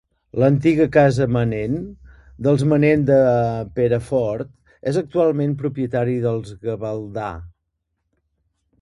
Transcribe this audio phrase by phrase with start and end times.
[0.43, 1.75] L'antiga casa Manent,
[2.47, 3.19] dels Manent de
[3.77, 4.51] Perafort,
[4.93, 7.33] és actualment propietat dels Gavaldà.